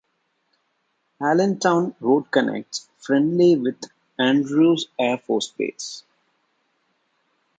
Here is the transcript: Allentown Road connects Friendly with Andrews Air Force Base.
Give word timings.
Allentown 1.21 1.93
Road 1.99 2.31
connects 2.31 2.89
Friendly 2.97 3.55
with 3.55 3.83
Andrews 4.17 4.87
Air 4.97 5.19
Force 5.19 5.49
Base. 5.49 6.03